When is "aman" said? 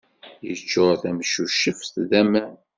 2.21-2.53